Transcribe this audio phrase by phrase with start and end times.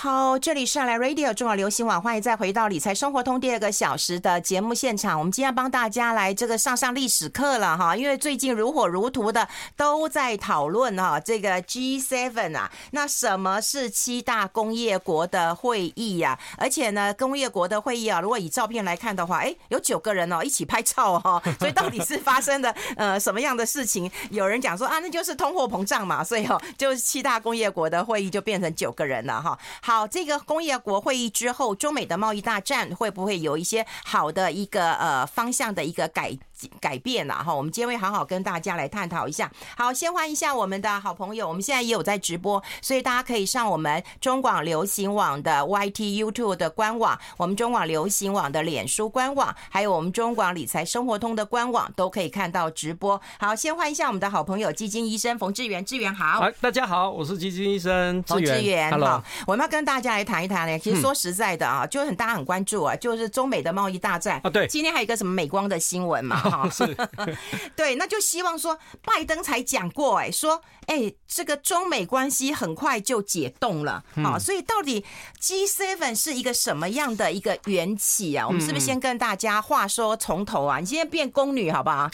[0.00, 5.18] 好，这里是 LA Radio 中广流行网，欢迎再回到理财生活通第二个小时的节目现场。
[5.18, 16.38] 我们今天要帮大家来这个上上历史课了哈，因为最近如火如荼的都在讨论哈这个 G7 啊，那什么是七大工业国的会议呀？
[16.56, 24.08] 而且呢，工业国的会议啊，如果以照片来看的话，哎，有九个人哦一起拍照哦，所以到底是发生的呃什么样的事情？
[24.30, 29.58] 有人讲说啊，那就是通货膨胀嘛，所以哦，就是七大工业国的会议就变成九个人了哈。
[29.88, 36.36] 好，这个工业国会议之后，中美的贸易大战会不会有一些好的一个呃方向的一个改
[36.78, 37.54] 改变呢哈？
[37.54, 39.50] 我们今天会好好跟大家来探讨一下。
[39.78, 53.18] 好，先欢迎一下我们的好朋友，我们现在也有在直播，所以大家可以上我们中广流行网的 YT YouTube 的官网，我们中广流行网的脸书官网，还有我们中广理财生活通的官网，都可以看到直播。
[53.38, 56.46] 好，先欢迎一下我们的好朋友基金医生冯志源，志源好。
[56.60, 58.54] 大家好，我是基金医生智元。
[58.54, 60.78] 智元，Hello，好，我们要跟大家来谈一谈呢。
[60.78, 64.50] 其实说实在的啊，就是很大家很关注啊，就是中美的贸易大战啊。
[64.50, 66.96] 对，今天还有一个什么美光的新闻嘛， 哈，是。
[67.76, 75.04] 对，那就希望说，拜登才讲过，哎，说，哎，这个中美关系很快就解冻了，啊，所以到底
[75.40, 78.46] G7 是一个什么样的一个缘起啊？
[78.46, 80.78] 我们是不是先跟大家话说从头啊？
[80.78, 82.10] 你今天变宫女好不好？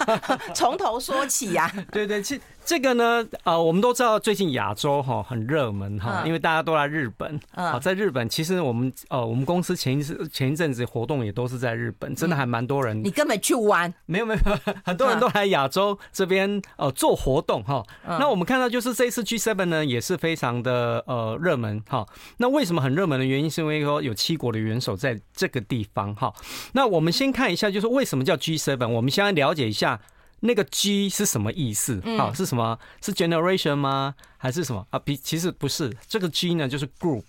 [0.54, 1.72] 从头说起呀？
[1.92, 7.38] 对对，其这个呢，呃，我们都知道最近亚洲哈很热门哈，因为大家都来日本。
[7.52, 13.00] 啊，在日本，其实我们呃，我们公司前一次前一阵子活动也都是在日本，真的还蛮多人。
[13.04, 13.94] 你根本去玩？
[14.06, 14.40] 没有没有，
[14.84, 17.84] 很多人都来亚洲这边呃做活动哈。
[18.04, 22.04] 那我们看到就是这一次 G7 呢也是非常的呃热门哈。
[22.38, 26.34] 那为什么很热门的原因是因为说有七国的元首在这个地方哈。
[26.72, 28.88] 那我们先看一下，就是为什么叫 G7？
[28.88, 30.00] 我们先来了解一下。
[30.40, 32.00] 那个 G 是什么意思？
[32.18, 32.78] 啊，是什么？
[33.00, 34.14] 是 generation 吗？
[34.36, 34.98] 还是什么啊？
[34.98, 37.24] 比其实不是，这个 G 呢就是 group，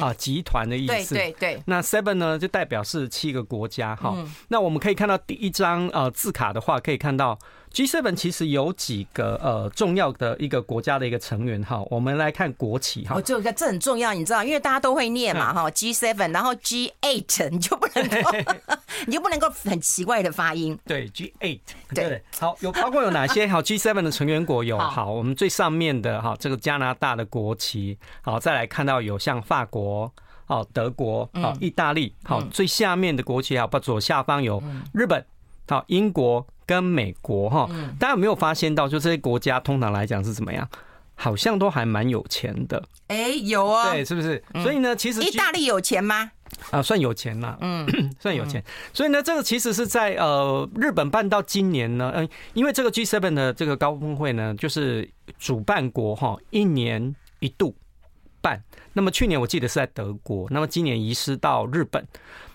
[0.00, 1.14] 啊，集团的意思。
[1.14, 1.62] 对对对。
[1.66, 4.16] 那 seven 呢就代表是七个国家哈。
[4.48, 7.38] 那我们可以看到第一张呃字卡的话，可以看到。
[7.72, 13.16] G7 其实有几个呃重要的一个国家的一个成员哈，我们来看国旗哈。
[13.16, 15.70] 哦，这个这很重要，你知道，因为大家都会念嘛哈。
[15.70, 18.30] G7，然后 G8 你就不能够，
[19.06, 20.78] 你就不能够很奇怪的发音。
[20.84, 21.60] 对，G8。
[21.94, 23.46] 对，好，有包括有哪些？
[23.46, 30.12] 好，G7 的成员国有好，我们最上面的哈这个加拿大的国旗，好，再来看到有像法国、
[30.44, 34.62] 好德国、好意大利，好最下面的国旗好，不左下方有
[34.92, 35.24] 日本、
[35.66, 36.46] 好英国。
[36.66, 37.68] 跟美国哈，
[37.98, 40.68] 大家有没有发现到，就这些国家通常来讲是怎么样？
[41.14, 42.82] 好像都还蛮有钱的。
[43.08, 44.42] 哎，有啊，对，是不是？
[44.62, 46.30] 所以呢，其实意大利有钱吗？
[46.70, 47.86] 啊，算有钱了，嗯，
[48.18, 48.62] 算有钱。
[48.92, 55.08] 所以呢，这个其实是在呃日本办到今年呢，嗯，因为这个 G7 的这个高峰会呢，就是
[55.38, 57.74] 主办国哈一年一度
[58.40, 58.60] 办。
[58.92, 62.04] 那么去年我记得是在德国，那么今年移师到日本，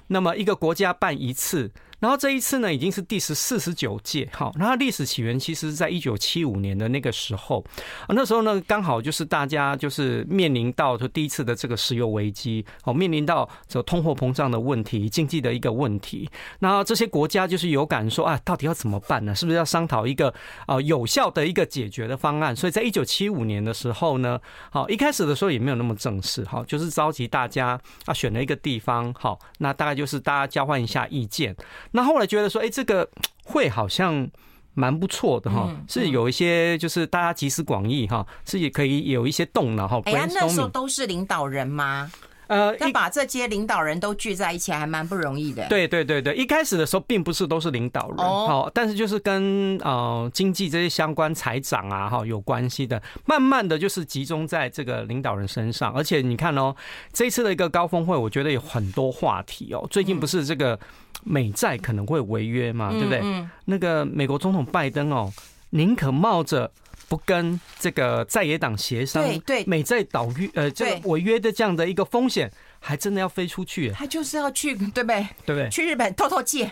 [0.07, 1.71] 那么一个国家办一次。
[1.99, 7.65] 然后这一次呢，已经是第十四十九届，好，那它历史起源其实是在一九七五年的那个时候，
[8.09, 19.33] 那时候呢，刚好就是大家就是面临到就第一次的这个石油危机，哦，面临到这通货膨胀的问题，经济的一个问题，那这些国家就是有感说啊，到底要怎么办呢？
[19.33, 20.33] 是不是要商讨一个
[20.67, 22.55] 啊有效的一个解决的方案？
[22.55, 31.55] 所以在一九七五年的时候呢，好，一开始的时候也没有那么正式，好，就是召集大家啊选了一个地方，好，那大概就是大家交换一下意见。
[31.91, 33.09] 那后来觉得说，哎，这个
[33.43, 34.29] 会好像
[34.73, 40.01] 蛮不错的哈，是有一些就是大家集思广益哈，是也可以有一些动脑哈。
[40.05, 42.11] 哎呀，那时候都是领导人吗？
[42.47, 45.67] 呃，要把这些领导人都聚在一起，还蛮不容易的。
[45.67, 55.93] 对对对对，一开始的时候并不是都是领导人，哦，但是就是跟呃经济这些相关财长啊哈有关系的，慢慢的就是集中在这个领导人身上。
[55.93, 56.75] 而且你看哦，
[57.11, 59.85] 这次的一个高峰会，我觉得有很多话题哦。
[59.89, 60.79] 最近不是这个
[61.23, 63.21] 美债可能会违约嘛，对不对？
[63.65, 65.31] 那个美国总统拜登哦，
[65.71, 66.71] 宁可冒着。
[67.07, 73.89] 不跟这个在野党协商，对对，美债倒约呃这个违约的这样的一个风险，还真的要飞出去。
[73.91, 75.27] 他就是要去，对不对？
[75.45, 75.69] 对不对？
[75.69, 76.69] 去日本透透气。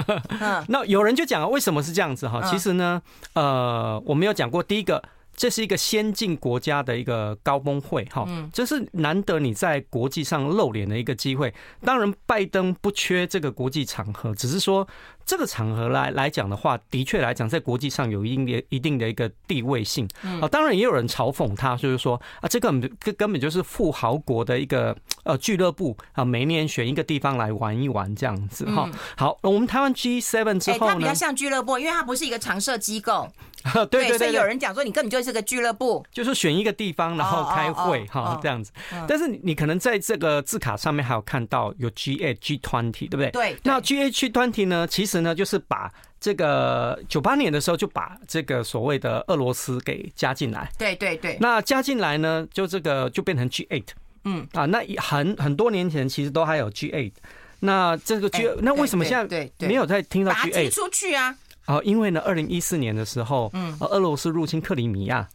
[0.68, 2.40] 那有人就讲了，为什么是这样子哈？
[2.50, 3.02] 其实呢，
[3.34, 5.02] 呃，我们有讲过，第一个。
[5.38, 11.52] 这是一个先进国家的一个高峰会，哈，这是难得你在国际上露脸的一个机会。
[11.84, 14.88] 当然，拜登不缺这个国际场合，只是说
[15.26, 20.08] 这个场合来来讲的话，的确来讲，在国际上有一定的一定的一个地位性
[20.40, 20.46] 啊。
[20.48, 28.88] 当然也有人嘲讽他，就是说啊，这个根根本就是富豪国的一个呃俱乐部啊，每年选一个地方来玩一玩这样子哈。
[29.16, 33.28] 好，我们台湾 G7 之后呢，它比较像俱乐部，因为它不是一个常设机构。
[33.90, 38.70] 对对对，所以有人讲说，你根本就是个俱乐部，就是选一个地方然后开会哈这样子。
[39.08, 43.30] 但是你可能在这个字卡上面还有看到有 G8、G20，对不对？
[43.32, 43.56] 对。
[43.64, 50.70] 那 G8、G20 呢，其实呢就是把这个九八年的时候就把这个所谓的俄罗斯给加进来。
[50.78, 51.36] 对对对。
[51.40, 53.84] 那加进来呢，就这个就变成 G8。
[54.24, 57.12] 嗯啊，那很很多年前其实都还有 G8。
[57.60, 60.52] 那这个 G，那为什么现在没有再听到 G8？
[60.52, 61.34] 踢出去啊！
[61.64, 65.26] 啊，因为呢，二零一四年的时候，嗯，俄罗斯入侵克里米亚，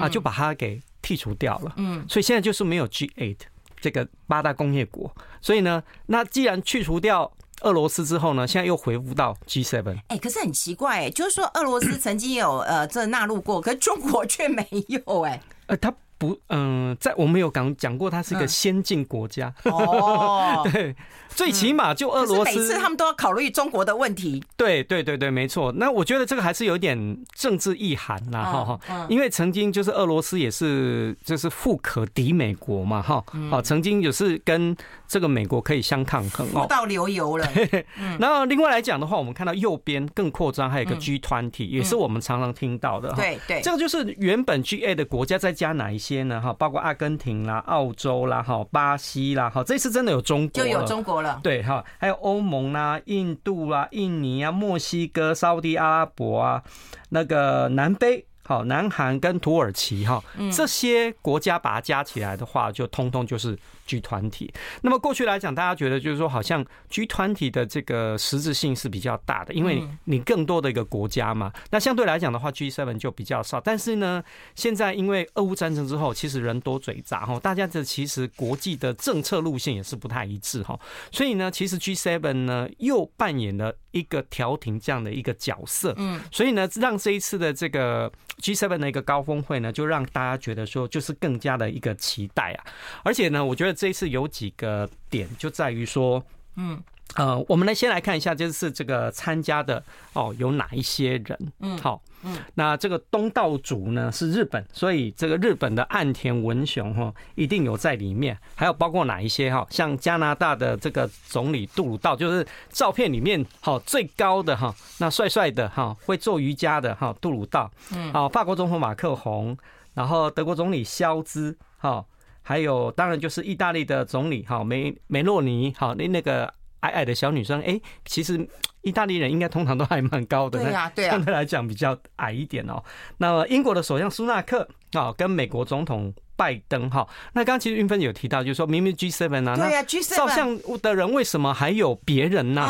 [0.00, 3.36] 啊，就把它给剔除掉了，嗯，所以现在就是没有 G8
[3.80, 7.30] 这个八大工业国，所以呢，那既然去除掉
[7.62, 9.98] 俄罗斯之后呢，现在又恢复到 G7。
[10.08, 15.92] 哎，可是很奇怪，哎，就是说俄罗斯曾经有呃这纳入过，可是中国却没有，哎，呃，他。
[16.20, 19.54] 不，嗯，在我们有讲讲过，它是一个先进国家。
[19.62, 20.92] 嗯、哦， 对，
[21.38, 24.42] 最起码就俄罗斯，每次他们都要考虑中国的问题。
[24.56, 25.70] 对，对，对，对，没错。
[25.70, 29.02] 那我觉得这个还是有点政治意涵啦，哈哈、嗯。
[29.02, 34.76] 嗯、因为曾经就是俄罗斯也是就是富可敌美国嘛，哈，哦，曾经也是跟
[35.06, 37.48] 这个美国可以相抗衡哦，到流油了。
[38.18, 43.12] 然后另外来讲的话，我们看到右边更扩张，还有一个 G 团体也是我们常常听到的。
[43.12, 46.08] 对对，这个就是原本 G A 的国家再加哪一些？
[46.08, 51.27] 些呢哈，包括阿根廷啦、澳洲啦、哈、巴西啦，哈，这次真的有中国，就有中国了。
[51.42, 56.62] 对哈，还有欧盟啦、印度啦、印尼啊、墨西哥、沙地阿拉伯啊，
[57.10, 58.24] 那个南非。
[58.44, 63.54] 好，南韩跟土耳其哈，这些国家把它加起来的话，就通通就是
[63.88, 64.52] G 团体。
[64.82, 71.50] 那么过去来讲，大家觉得就是说，好像 G 团体的这个实质性是比较大的，因为你更多的一个国家嘛。
[71.70, 73.58] 那相对来讲的话，G seven 就比较少。
[73.58, 74.22] 但是呢，
[74.54, 80.78] 现在因为俄乌战争之后，其实人多嘴杂哈，大家的其实国际的政策路线也是不太一致哈。
[81.10, 85.94] 所以呢，其实 G seven 呢又扮演了一个调停这样的一个角色。
[85.96, 88.12] 嗯，所以呢，让这一次的这个。
[88.40, 92.64] G seven 的一个高峰会呢，就让大家觉得说，就是更加的一个期待啊。
[93.02, 96.20] 而且呢，我觉得这一次有几个点，就在于说，
[96.56, 96.82] 嗯，
[97.14, 99.82] 呃，我们来先来看一下，就是这个参加的
[100.14, 101.52] 哦，有哪一些人？
[101.60, 102.02] 嗯，好。
[102.24, 119.56] 嗯，那这个东道主呢是日本，所以这个日本的岸田文雄哈一定有在里面，还有包括哪一些哈，像加拿大的这个总理杜鲁道，就是照片里面哈最高的哈，那帅帅的哈会做瑜伽的哈杜鲁道，嗯，好，法国总统马克宏，
[119.94, 122.04] 然后德国总理肖兹哈，
[122.48, 126.46] 还有当然就是意大利的总理哈梅梅洛尼，哈那那个
[126.80, 128.48] 矮矮的小女生，哎，其实。
[128.82, 132.82] 意大利人应该通常都还蛮高的，对呀， 对呀，相对来讲比较矮一点哦。
[133.18, 142.62] 那么英国的首相苏纳克啊，跟美国总统拜登哈，那刚刚其实云芬有提到，就是说明明 G7 啊，对呀，G7 照相的人为什么还有别人呢？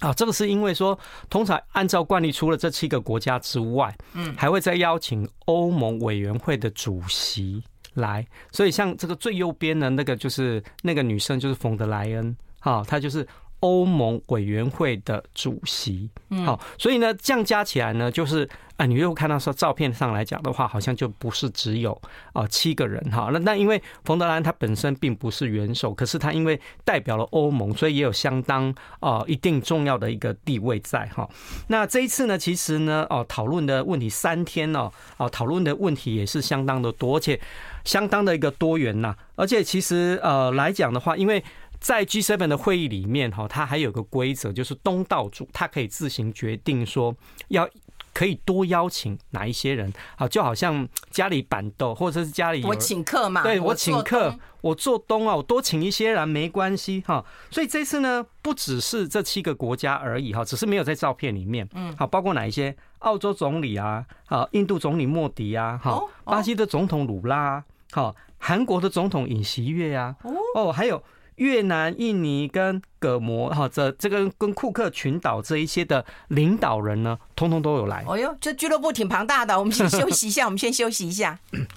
[0.00, 0.98] 啊，这个是因为说，
[1.30, 7.62] 通常按照惯例，除了这七个国家之外，嗯，还会再邀请欧盟委员会的主席
[7.94, 8.26] 来。
[8.52, 13.26] 所以像这个最右边的那个，就是那个女生，就是冯德莱恩，哈，她就是。
[13.60, 16.10] 欧盟委员会的主席，
[16.44, 18.46] 好，所以呢，这样加起来呢，就是
[18.76, 21.98] 啊，你又看到说照片上来讲的话，好像就不是只有
[22.34, 23.30] 啊七个人哈。
[23.32, 31.26] 那那因为冯德莱恩他本身并不是元首，可是他因为代表了欧盟，所以也有相当啊一定重要的一个地位在哈。
[31.68, 37.40] 那这一次呢，其实呢，哦，讨论的问题三天哦，哦，讨论的问题也是相当的多，而且
[37.84, 39.14] 相当的一个多元呐。
[39.36, 41.42] 而且其实呃来讲的话，因为
[41.78, 47.14] 在 G7 的会议里面，哈，它还有个规则，就是东道主他可以自行决定说
[47.48, 47.68] 要
[48.14, 57.22] 可以多邀请哪一些人，好，就好像家里板豆或者是家里我请客嘛，对我请客，我做东啊，我多请一些人没关系哈。
[57.50, 62.74] 所以这次呢，不只是这七个国家而已哈，只是没有在照片里面，嗯，好，包括哪一些？
[63.00, 67.62] 澳洲总理啊，好，印度总理莫迪啊，好，巴西的总统鲁拉，
[67.94, 70.16] 好，韩国的总统尹锡悦呀，
[70.56, 71.00] 哦，还有。
[71.36, 78.04] 越南、印尼跟葛摩哈，这这个跟库克群岛这一些的领导人呢，通通都有来。
[78.06, 81.36] 哦哟，这俱乐部挺庞大的，我们先休息一下，我们先休息一下。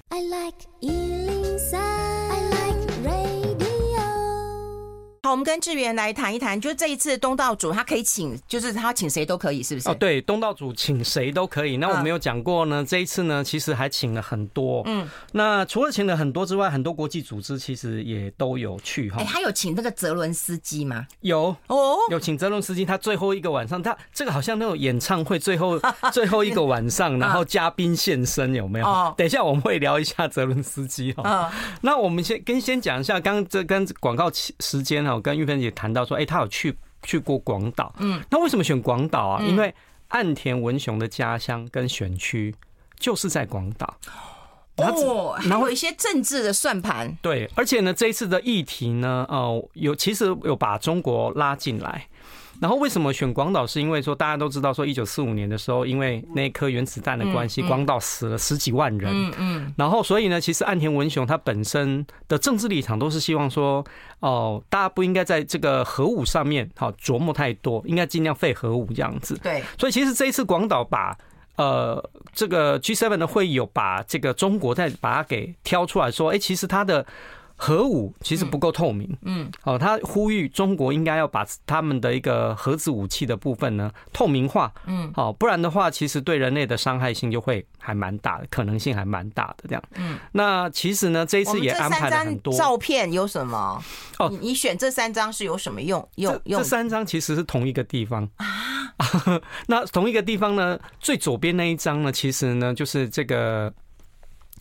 [0.09, 0.57] I like
[5.27, 9.89] 好，我们跟志源来谈一谈，就这一次东道主他可以请，就是他请谁都可以，是不是？
[9.89, 11.75] 哦，对，东道主请谁都可以。
[11.75, 14.83] 那我们有讲过呢，这一次呢，其实还请了很多。
[14.85, 19.17] 嗯，那除了请了很多之外，很多国际组织其实也都有去哈。
[19.19, 21.05] 哎，他有请那个泽伦斯基吗？
[21.19, 22.85] 有哦，有请泽伦斯基。
[22.85, 25.77] 他最后一个晚上，他这个好像那种演唱会最后
[26.13, 28.85] 最后一个晚上，然后嘉宾现身有没有？
[28.85, 31.51] 哦，等一下我们会聊一下泽伦斯基哈。
[31.81, 39.43] 那我们先跟先讲一下，刚刚这跟广告时间哈，我跟玉芬姐谈到说，哎，他有去去过广岛，嗯，那为什么选广岛啊？
[39.43, 39.73] 因为
[40.09, 42.53] 岸田文雄的家乡跟选区
[42.99, 43.97] 就是在广岛。
[44.75, 47.17] 哦，然后有一些政治的算盘。
[47.19, 52.07] 对，而且呢，这一次的议题呢，哦，有其实有把中国拉进来。
[52.59, 53.65] 然后为什么选广岛？
[53.67, 59.13] 是因为说大家都知道，说一九四五年的时候，因为那颗原子弹的关系，广岛死了十几万人。
[59.13, 59.73] 嗯嗯。
[59.77, 63.85] 然后所以呢，其实岸田文雄他本身的政治立场都是希望说，
[64.19, 69.37] 哦，大家不应该在这个核武上面好琢磨太多，应该尽量废核武这样子。
[69.43, 69.63] 对。
[69.77, 71.15] 所以其实这一次广岛把
[71.57, 77.05] 呃这个 G7 的会议有把这个中国再把它给挑出来说，哎，其实它的。
[77.59, 89.83] 核武其实不够透明，嗯，哦，他呼吁中国应该要把他们的一个核子武器的部分呢透明化，嗯，哦，不然的话，其实对人类的伤害性就会还蛮大的，可能性还蛮大的这样。
[89.95, 93.83] 嗯，那其实呢，这一次也安排了很多照片，有什么？
[94.19, 96.07] 哦，你选这三张是有什么用？
[96.17, 96.61] 用用？
[96.61, 98.45] 这三张其实是同一个地方啊。
[99.67, 103.73] 那同一个地方呢，最左边那一张呢，其实呢就是这个。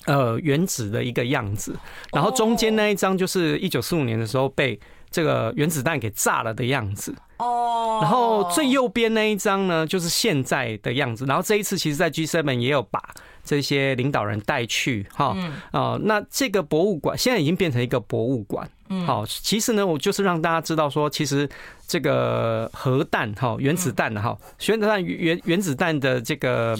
[0.06, 1.76] 呃，原子的一个样子，
[2.12, 4.78] 然后中间那一张就是一九四五年的时候被
[5.10, 7.14] 这个原子弹给炸了的样子。
[7.38, 11.26] 哦，然后最右边那一张呢，就是现在的样子。
[11.26, 13.02] 然后这一次，其实，在 G7 也有把
[13.44, 15.34] 这些领导人带去哈。
[15.36, 15.52] 嗯。
[15.72, 18.66] 哦，那这个博物馆现在已经变成一个博物馆。
[18.88, 19.04] 嗯。
[19.04, 21.46] 好，其实呢，我就是让大家知道说，其实
[21.86, 26.78] 这个核弹哈，原子弹的哈，原子弹原原子弹的这个。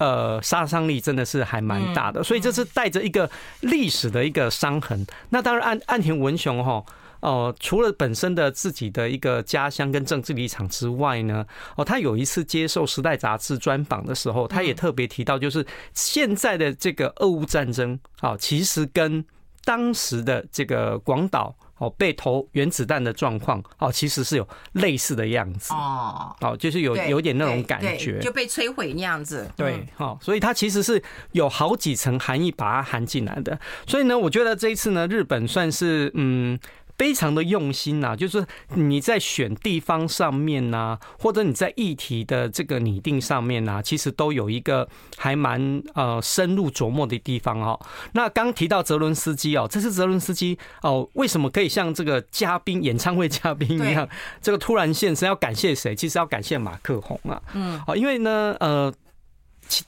[0.00, 3.30] 呃，杀伤力真的是还蛮大的，所以这是带着一个
[3.60, 5.06] 历史的一个伤痕。
[5.28, 6.82] 那当然，岸岸田文雄哈，
[7.20, 11.44] 哦，除了本身的自己的一个家乡跟政治立场之外呢，
[11.76, 19.22] 哦，他有一次接受《时代》杂志专访的时候，他也特别提到，就是现在的这个俄乌战争啊，其实跟
[19.66, 21.54] 当时的这个广岛。
[21.80, 29.50] 哦，被投原子弹的状况哦，其实是有类似的样子哦，哦，就是有有点那种感觉，就被摧毁那样子。
[29.56, 33.58] 对，好，所以它其实是有好几层含义把它含进来的。
[33.86, 36.58] 所以呢，我觉得这一次呢，日本算是嗯。
[37.00, 47.80] 非常的用心呐，就是你在选地方上面呐，或者你在议题的这个拟定上面呐，其实都有一个还蛮呃深入琢磨的地方哦。
[48.12, 54.06] 那刚提到泽伦斯基哦，这次泽伦斯基哦，为什么可以像这个嘉宾演唱会嘉宾一样，
[54.42, 55.26] 这个突然现身？
[55.26, 55.94] 要感谢谁？
[55.94, 57.40] 其实要感谢马克宏啊。
[57.54, 58.92] 嗯，哦，因为呢，呃，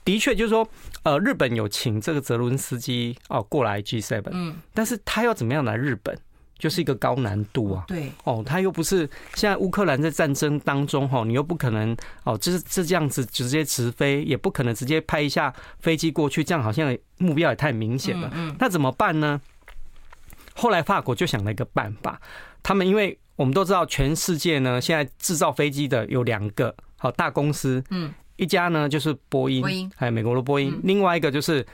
[0.03, 0.67] 的确就是说，
[1.03, 6.19] 呃，日本有请这个泽伦斯基哦过来 G7，嗯，但是他要怎么样来日本？
[6.63, 8.99] 就是一个高难度啊，对哦，他又不是
[9.35, 18.31] 现在乌克兰在战争当中哈，你又不可能哦，就是这这样子直接直飞，也不可能直接拍一下飞机过去，这样好像目标也太明显了。
[18.61, 19.41] 那怎么办呢？
[20.55, 22.21] 后来法国就想了一个办法，
[22.63, 31.67] 他们因为我们都知道，全世界呢现在制造飞机的有两个好大公司，嗯，一家呢就是波音，还有美国的波音，另外一个就是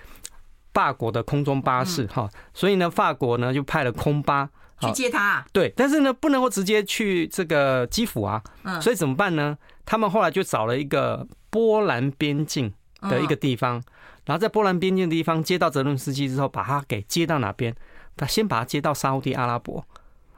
[0.72, 4.48] 法国的空中巴士哈，所以呢，法国呢就派了空巴。
[4.80, 9.58] 去接他、啊，对，但是呢，不能够直接去这个基辅啊，嗯，所以怎么办呢？
[9.84, 13.82] 他们后来就找了一个波兰边境的一个地方，
[14.26, 17.74] 然后在波兰边境的地方接到泽伦斯基之后，把他给接到哪边？
[18.16, 19.84] 他先把他接到沙乌地阿拉伯，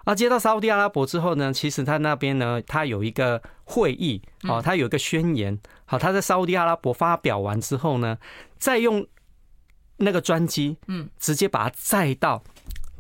[0.05, 8.17] 啊，接到沙乌地阿拉伯之后呢，其实他那边呢，他有一个会议，哦，他有一个宣言，好，他在沙乌地阿拉伯发表完之后呢，
[8.59, 9.07] 再用
[9.97, 12.43] 那个专机，嗯，直接把他载到，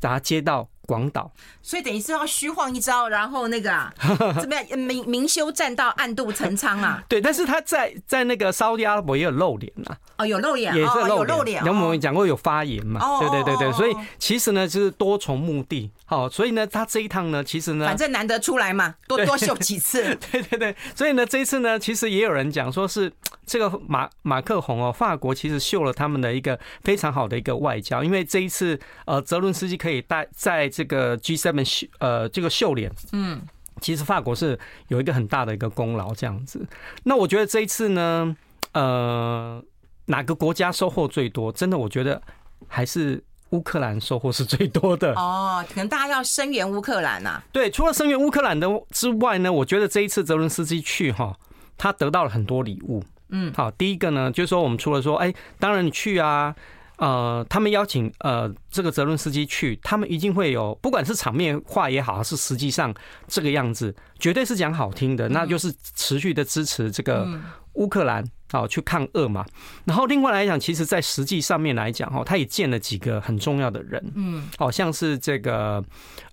[0.00, 0.68] 把他接到。
[0.90, 1.30] 广岛，
[1.62, 3.92] 所以等于是要虚晃一招，然后那个啊，
[4.42, 4.76] 怎么样？
[4.76, 7.00] 明明修栈道，暗度陈仓啊。
[7.08, 9.96] 对，但是他在在那个沙乌地阿拉伯也有露脸啊。
[10.18, 11.64] 哦，有露脸，也是露脸。
[11.64, 13.00] 有我们讲过有发言嘛？
[13.00, 15.88] 哦，对对对对，所以其实呢，就是多重目的。
[16.10, 20.02] 好，所以呢，他这一趟呢，其实呢，反正难得出来嘛，多多秀几次。
[20.32, 23.12] 对对对，所以呢，这一次呢，其实也有人讲说是
[23.46, 28.76] 这个马马克宏哦，法国其实秀了他们的一个非常好的一个外交，因为这一次
[29.06, 33.40] 呃，泽伦斯基可以带在这个 G7 秀呃这个秀脸，嗯，
[33.80, 36.66] 其实法国是有一个很大的一个功劳这样子。
[37.04, 38.36] 那我觉得这一次呢，
[38.72, 39.62] 呃，
[40.06, 41.52] 哪个国家收获最多？
[41.52, 42.20] 真的，我觉得
[42.66, 43.22] 还是。
[43.50, 45.12] 乌克兰收获是最多的。
[45.14, 47.42] 哦，可能大家要声援乌克兰呐。
[47.52, 51.36] 对，除了声援乌克兰的之外呢，我觉得这一次泽伦斯基去哈，
[51.76, 53.04] 他得到了很多礼物。
[53.30, 56.54] 嗯，好，第一个呢，就是说我们除了说，哎，当然你去啊。
[56.96, 62.94] 呃，他们邀请呃这个泽伦斯基去，他们一定会有，不管是场面话也好，还是实际上
[63.26, 67.26] 这个样子，绝对是讲好听的，那就是持续的支持这个
[67.74, 69.44] 乌克兰啊去抗俄嘛。
[69.84, 75.84] 然后另外来讲，其实在实际上面来讲哈，他也见了几个很重要的人，嗯，好像是这个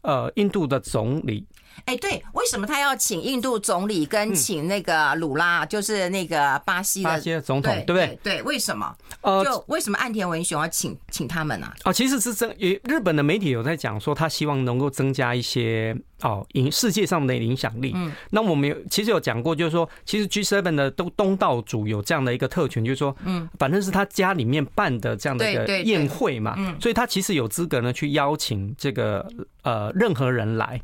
[0.02, 1.46] 呃印度的总理。
[1.86, 8.20] 哎，对，为什么他要请印度总理跟请那个鲁拉，嗯、就是那个巴西的巴西的总统，对，不对？
[8.24, 8.96] 对，为什么？
[9.22, 11.68] 呃，就为什么岸田文雄要请请他们呢？
[11.68, 11.74] 啊？
[11.86, 12.54] 哦，其实是这，
[12.84, 17.92] 日本的媒体有在讲说，他希望能够增加一些哦影世界上的影响力。
[17.96, 29.26] 嗯，那我们有其实有讲过，就是说，其实 G7 的东东道主有这样的一个特权，就是说，嗯，反正是他家里面办的这样的一个宴会嘛，嗯，所以他其实有资格呢去邀请这个
[29.64, 30.82] 呃任何人来。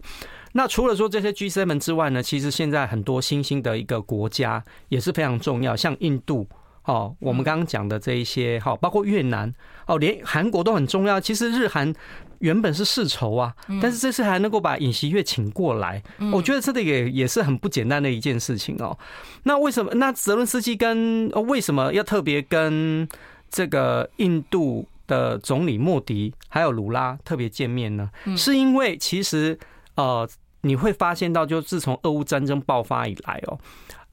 [0.54, 6.48] 那除了说这些 G7 之外呢，其实现在很多新兴的一个国家也是非常重要，像印度
[6.86, 9.52] 哦，我们刚刚讲的这一些哈，包括越南
[9.88, 11.20] 哦，连韩国都很重要。
[11.20, 11.92] 其实日韩
[12.40, 18.96] 原本是世仇啊，但是这次还能够把尹锡悦请过来，我觉得这个也也是很不简单的一件事情哦。
[19.44, 19.92] 那为什么？
[19.96, 23.08] 那泽伦斯基跟为什么要特别跟
[23.50, 28.12] 这个印度的总理莫迪还有鲁拉特别见面呢？
[28.38, 29.58] 是因为其实
[29.96, 30.30] 呃。
[30.66, 33.60] 你会发现到，就自从俄乌战争爆发以来哦，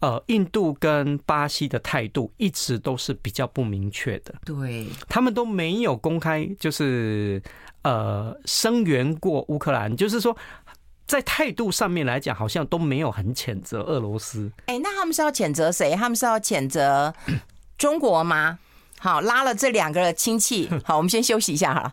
[0.00, 4.35] 呃，印度跟巴西的态度一直都是比较不明确的。
[4.45, 7.40] 对，他们都没有公开就是
[7.83, 10.37] 呃声援过乌克兰，就是说
[11.07, 14.50] 在态度上面来讲，好像都没有很谴责俄罗斯。
[14.66, 15.95] 哎，那他们是要谴责谁？
[15.95, 17.14] 他们是要谴责
[17.78, 18.59] 中国吗？
[18.99, 20.69] 好，拉了这两个亲戚。
[20.85, 21.92] 好，我们先休息一下哈。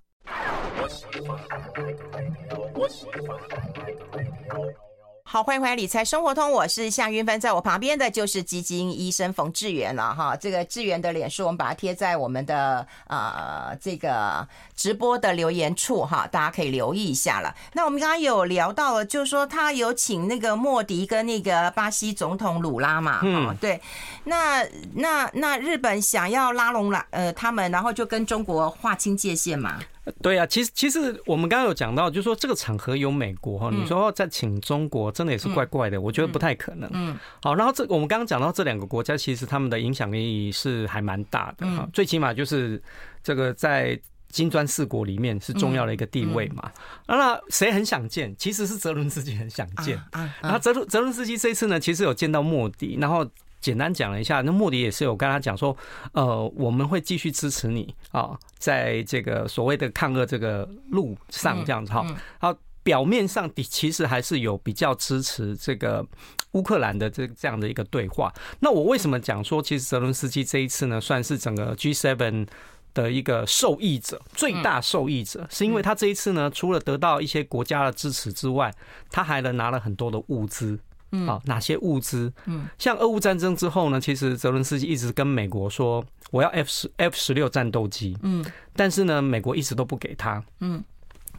[5.29, 10.38] 好，欢迎回来《理财生活通》，我是夏云芬，在我旁边的就是基金医生冯志源了哈。
[10.38, 17.53] 这个志源的脸书，我们把它贴在我们的呃这个直播的留言处哈，大家可以留意一下了。
[17.74, 23.81] 那我们刚刚有聊到了，就是说他有请那个莫迪跟那个巴西总统鲁拉嘛，嗯，对。
[24.24, 29.77] 那那那日本想要拉拢了呃他们，然后就跟中国划清界限嘛。
[30.21, 36.89] 对啊，其实其实我们刚刚有讲到，就是说这个场合有美国哈，你说再请中国，真的也是怪怪的，我觉得不太可能。
[36.93, 42.81] 嗯，好，然后这我们刚刚讲到这两个国家，其实他们的影响力是还蛮大的哈，最起码就是
[43.23, 43.99] 这个在
[44.29, 46.71] 金砖四国里面是重要的一个地位嘛。
[47.07, 48.35] 那谁很想见？
[48.37, 50.33] 其实是泽伦斯基很想见啊。
[50.41, 53.27] 然后泽伦泽伦斯基这一次呢，其实有见到莫迪，然后。
[53.68, 55.75] 简单讲了一下，那莫迪也是有跟他讲说，
[56.14, 62.06] 呃，我们会继续支持你啊，在这个所谓的抗俄这个路上这样子哈。
[62.40, 66.06] 好，表面上的其实还是有比较支持这个
[66.53, 68.34] 乌克兰的这这样的一个对话。
[68.62, 72.48] 那我为什么讲说，其实泽伦斯基这一次呢，算是整个 G7
[72.94, 78.74] 的一个受益者，最大受益者，是因为他这一次呢，除了得到一些国家的支持之外，
[79.12, 80.80] 他还能拿了很多的物资。
[81.11, 82.31] 嗯，啊哪些物资？
[82.46, 88.17] 嗯，像俄乌战争之后呢，其实泽伦斯基一直跟美国说，我要 F 十 F 十六战斗机。
[88.24, 90.43] 嗯，但是呢，美国一直都不给他。
[90.59, 90.83] 嗯，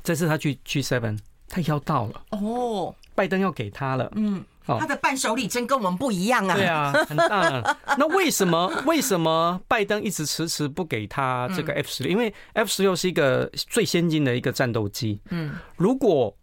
[0.03, 2.23] 这次他去 G7，他要到了。
[2.31, 4.11] 哦，拜登要给他了。
[4.15, 6.55] 嗯，他的伴手礼真跟我们不一样啊。
[6.55, 7.77] 对啊，很大。
[7.99, 12.13] 那为什么 为什么拜登一直迟迟不给他这个 F 十六？
[12.13, 15.21] 因为 F 十六是一个最先进的一个战斗机。
[15.31, 16.35] 嗯，如果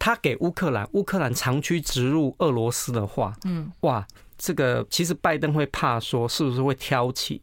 [0.00, 4.04] 他给乌克兰，乌克兰长驱直入俄罗斯的话，嗯，哇，
[4.38, 7.38] 这个其实拜登会怕说，是不是会挑起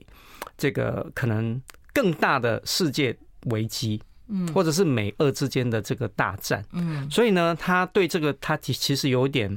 [0.57, 1.61] 这个可能
[1.93, 3.15] 更大的世界
[3.51, 9.55] 危机，嗯，或者是美俄之间的这个大战，嗯，所以呢，他对这个他其其实有点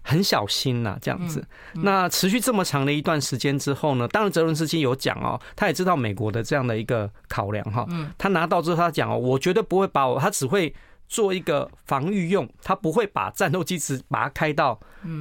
[0.00, 1.46] 很小心呐，这样子。
[1.74, 10.74] 那持续这么长的一段时间之后呢，当然泽伦斯基有讲哦，他也知道美国的这样的一个考量哈，嗯，他拿到之后他讲哦，我绝对不会把我，他只会。
[11.08, 14.78] 做一个防御用，他不会把战斗机只把它开到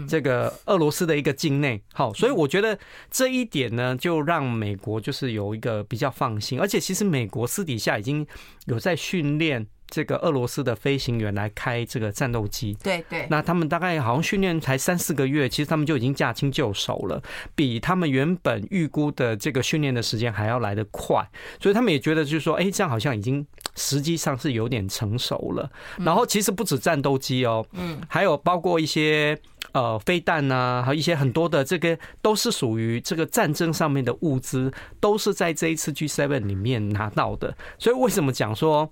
[0.08, 1.82] 这个俄罗斯的一个境内。
[1.94, 2.78] 好，所以我觉得
[3.10, 6.60] 这一点呢，就让美国就是有一个比较放心。
[6.60, 8.28] 而且其实美国私底下已经
[8.66, 12.76] 有在训练这个俄罗斯的飞行员来开这个战斗机。
[12.84, 13.26] 对对。
[13.30, 17.24] 那他们大概好像训练才三四个月，其实他们就已经驾轻就熟了，
[17.56, 21.26] 比他们原本预估的这个训练的时间还要来得快。
[21.62, 23.48] 所以他们也觉得就是说，哎，这样好像已经。
[23.78, 29.40] 实际上是有点成熟了，然后其实不止战斗机哦，嗯，还有包括一些
[29.72, 37.56] 呃飞弹啊，还有一些很多的这个都是属于这个战争上面的物资，都是在这一次 G7 里面拿到的。
[37.80, 38.92] 所以为什么讲说？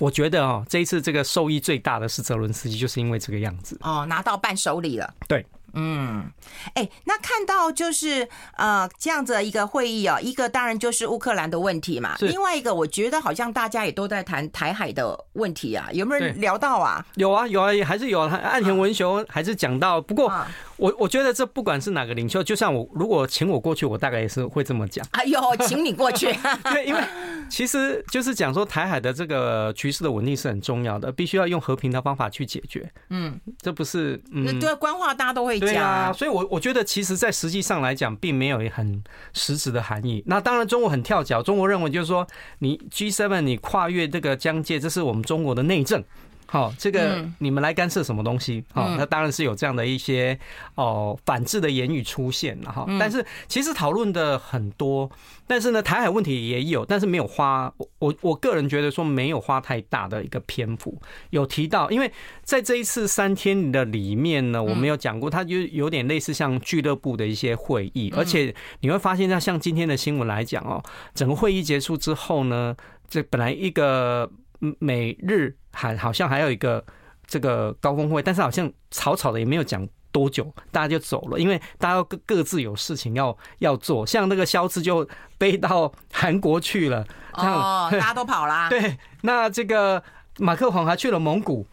[0.00, 5.14] 我觉得哦，这一次这个受益最大的是泽伦斯基，就是因为这个样子哦，拿到伴手礼了。
[5.26, 5.44] 对，
[5.78, 6.32] 嗯，
[6.74, 17.04] 哎，那看到就是呃这样子的一个会议哦，一个当然就是乌克兰的问题嘛，另外一个我觉得好像大家也都在谈台海的问题啊，有没有人聊到啊？
[17.14, 18.34] 有啊，有啊，还是有啊。
[18.36, 20.32] 岸田文雄还是讲到，不过。
[20.78, 25.04] 我我觉得这不管是哪个领袖，就像我如果请我过去，我大概也是会这么讲。
[25.10, 26.32] 哎呦，请你过去。
[26.72, 27.02] 对，因为
[27.50, 32.88] 其实就是讲说台海的这个局势的稳定是很重要的，必须要用和平的方法去解决。
[33.10, 35.67] 嗯，这不是嗯，对，官话大家都会讲。
[35.72, 39.02] 对啊，所以我我觉得其实在实际上来讲，并没有很
[39.32, 40.22] 实质的含义。
[40.26, 42.26] 那当然，中国很跳脚，中国认为就是说，
[42.60, 46.02] 你 G7 你跨越这个疆界，这是我们中国的内政。
[46.50, 48.64] 好，这个你们来干涉什么东西？
[48.72, 50.38] 好，那当然是有这样的一些
[50.76, 52.86] 哦反制的言语出现了哈。
[52.98, 55.10] 但是其实讨论的很多，
[55.46, 60.98] 但是呢，台海问题也有，但是没有花我我我个人觉得说没有花太大的一个篇幅。
[61.28, 62.10] 有提到，因为
[62.42, 70.82] 在这一次三天的里面呢，我们有讲过，它就有点类似像俱乐部的一些会议，而且你会发现，像像今天的新闻来讲哦，
[71.14, 72.74] 整个会议结束之后呢，
[73.06, 74.30] 这本来一个。
[74.78, 76.84] 美日韩好像还有一个
[77.26, 84.06] 这个高峰会，但是好像草草的也没有讲多久，大家就走了，因为大家各各自有事情要要做。
[84.06, 85.06] 像那个肖兹就
[85.38, 88.68] 飞到韩国去了，哦， 大家都跑啦。
[88.68, 90.02] 对，那这个
[90.38, 91.66] 马克宏还去了蒙古，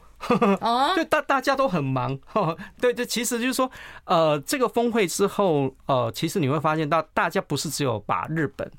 [0.60, 2.20] 哦， 就，大大家都很忙。
[2.80, 3.72] 对，这其实就是说，
[4.04, 8.70] 呃，这个峰会之后，呃，其实你会发现到大家不是只有把日本。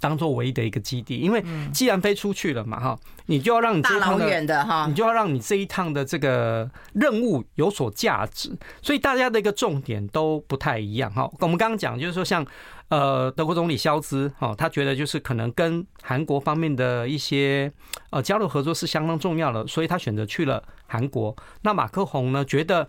[0.00, 11.30] 当做唯一的一个基地，因为既然飞出去了嘛，哈，你就要让你这一趟的哈，你就要让你这一趟的这个任务有所价值，所以大家的一个重点都不太一样哈。
[11.40, 12.46] 我们刚刚讲就是说，像
[12.88, 17.72] 呃德国总理肖兹哈，他觉得就是可能跟韩国方面的一些
[18.10, 21.34] 呃交流合作是相当重要的，所以他选择去了韩国。
[21.62, 22.88] 那马克宏呢，觉得。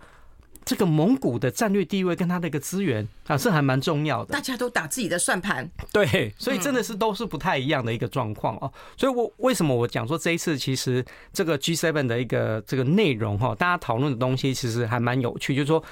[0.68, 4.34] 这个蒙古的战略地位跟他的一个资源啊，是还蛮重要的。
[4.34, 8.70] 大家都打自己的算盘，对，所以真的是都是不太一样的一个状况哦。
[8.94, 11.02] 所以我为什么我讲说这一次其实
[11.32, 15.82] 这个 G7 的一个这个内容哈，大家讨论的东西其实还蛮有趣，就是说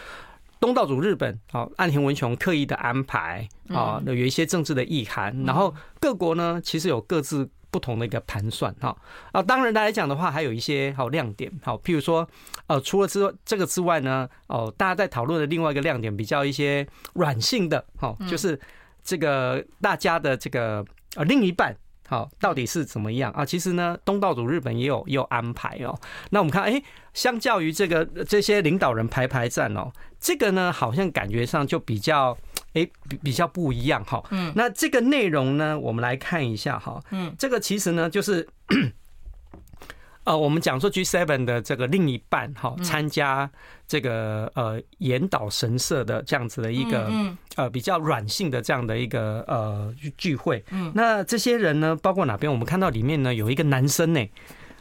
[0.61, 7.49] 东道主日本啊，岸田文雄刻意的安排啊，有一些政治的意涵，然后各国呢其实有各自。
[7.77, 8.97] 不同的一个盘算哈
[9.33, 12.27] 啊，当然来讲的话，还有一些好亮点好，譬如说
[12.69, 18.59] 呃，除了之这个之外呢，哦，大家在讨论的另外一个亮点，比较一些软性的哈，就是
[19.05, 20.83] 这个大家的这个
[21.17, 21.77] 呃另一半
[22.09, 23.45] 好到底是怎么样啊？
[23.45, 25.95] 其实呢，东道主日本也有也有安排哦。
[26.31, 32.39] 那我们看，哎，相较于这个这些领导人排排站哦，这个呢好像感觉上就比较。
[32.77, 34.23] 诶，比比较不一样哈。
[34.31, 37.03] 嗯，那这个内容呢，我们来看一下哈。
[37.11, 38.47] 嗯，这个其实呢，就是
[40.25, 43.51] 呃，我们讲说 G7 的这个另一半哈，参加
[43.89, 47.11] 这个呃严岛神社的这样子的一个
[47.57, 50.63] 呃比较软性的这样的一个呃聚会。
[50.71, 52.53] 嗯，那这些人呢，包括哪边？
[52.53, 54.21] 我们看到里面呢有一个男生呢。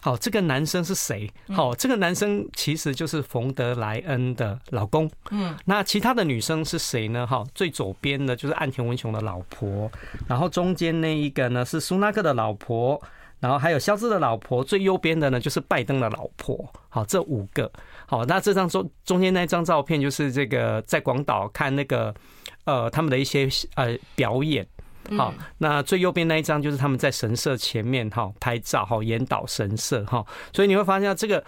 [0.05, 1.27] 好，这个男生是谁？
[1.49, 5.09] 好，这个男生其实就是冯德莱恩的老公。
[5.31, 7.25] 嗯，那其他的女生是谁呢？
[7.25, 9.91] 哈，最左边的就是岸田文雄的老婆，
[10.27, 13.01] 然后中间那一个呢是苏纳克的老婆，
[13.39, 16.71] 然后还有肖兹的老婆，最右边的呢就是拜登的老婆。
[16.87, 17.71] 好，这五个。
[18.05, 22.13] 好，那这张中中间那张照片就是这个在广岛看那个
[22.65, 24.67] 呃他们的一些呃表演。
[25.17, 31.43] 好，那最右边那一张就是他们在神社前面哈拍照哈，研导神社哈，所以你会发现这个。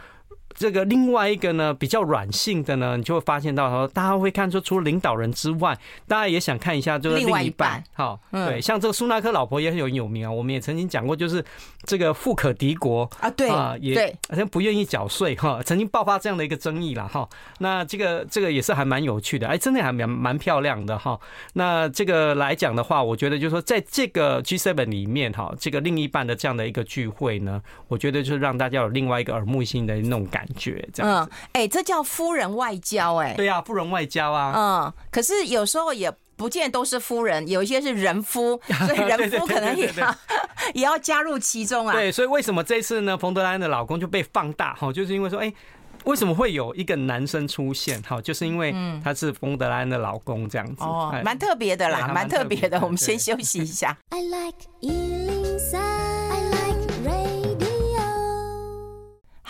[0.57, 11.45] 这个另外一个呢，比较软性的呢，你就会发现到说，大家会看出除了领导人之外，大家也想看一下就是另一半，好，对，像这个苏纳克老婆也很有有名啊，我们也曾经讲过，就是
[11.83, 17.29] 这个富可敌国啊，对啊，也好像不愿意缴税哈，曾经爆发这样的一个争议了哈。
[17.59, 21.19] 那这个这个也是还蛮有趣的，哎，真的还蛮蛮漂亮的哈。
[21.53, 30.46] 那这个来讲的话，我觉得就是说，在这个 G7 里面哈，这个另一半的这样的一个聚会呢，我觉得就是让大家有另外一个耳目一新的那种感。
[30.47, 40.15] 感觉这样嗯，哎，这叫夫人外交，哎，对啊，夫人外交啊，嗯，可是有时候也不见都是夫人，有一些是人夫， 所以人夫可能也要
[40.73, 41.93] 也要加入其中啊。
[41.93, 44.73] 对，所以为什么这次呢，冯德莱恩的老公就被放大？
[44.75, 45.51] 哈，就是因为说，哎，
[46.05, 48.01] 为什么会有一个男生出现？
[48.03, 52.79] 哈，就是因为他是冯德莱恩的老公这样子，哦，蛮特别的啦，蛮特别的。
[52.81, 53.97] 我们先休息一下。
[54.09, 54.57] I like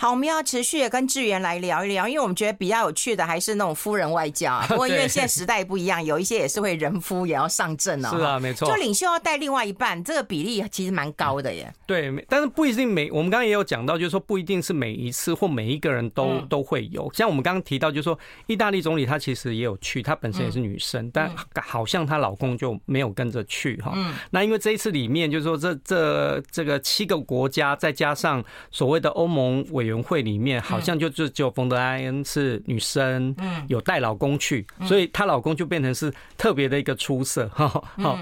[0.00, 4.64] 好，我们要持续的跟志源来聊一聊，因为我们觉得比较有趣的还是那种夫人外交啊。
[4.70, 8.10] 不过因为现在时代不一样，有一些也是会人夫也要上阵哦。
[8.16, 8.68] 是啊，没错。
[8.68, 11.74] 就领袖要带另外一半，这个比例其实蛮高的耶。
[11.84, 17.12] 对，但是不一定每我们刚刚也有讲到，就是说不一定是每一次或每一个人都、嗯、都会有。
[17.12, 23.90] 像我们刚刚提到，就是说意大利总理他其实也有去，她本身也是女生，嗯、但好像她老公就没有跟着去哈。
[23.96, 24.14] 嗯。
[24.30, 30.62] 那因为这一次里面，就是说这这这个七个国家，再加上所谓的欧盟委员会里面。
[30.62, 38.18] 好像就就只有冯德莱恩是女生，嗯，有带老公去，所以她老公就变成是特别的一个出色，哈，好，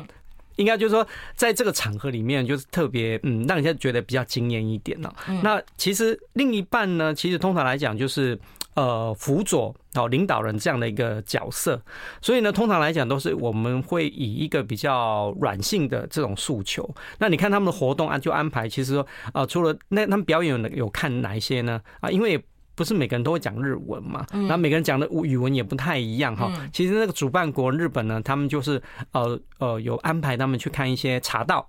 [0.57, 5.13] 应该就是说在这个场合里面就是特别，嗯，让人家觉得比较惊艳一点呢。
[5.43, 8.39] 那其实另一半呢，其实通常来讲就是。
[8.77, 11.83] 呃，辅佐哦，领导人这样的一个角色，
[12.21, 16.89] 所以呢，通常来讲都是我们会以一个比较软性的这种诉求。
[17.19, 21.81] 那你看他们的活动啊，就安排，其实说啊，除了那他们表演有有看哪一些呢？
[22.01, 22.39] 啊，因为
[22.75, 26.53] 不是每个人都会讲日文嘛，那每个人讲的语文也不太一样哈。
[26.71, 31.67] 其实那个主办国日本呢，他们就是呃呃有安排他们去看一些茶道。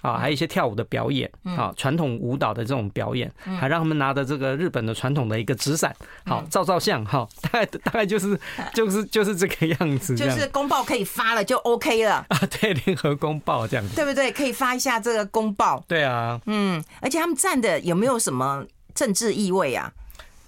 [0.00, 5.94] 啊，还有一些跳舞的表演，啊，传统舞蹈的这种表演，还让他们拿着这个日本的传统的一个纸伞，
[6.26, 8.38] 好照照相，哈，大概大概就是
[8.74, 10.50] 就是就是这个样子，就是。
[10.50, 14.32] 公报可以发了就 OK 了啊，对，联合公报这样子，对不对？
[14.32, 19.92] 可以发一下这个公报，对啊，嗯，而且他们站的有没有什么政治意味啊？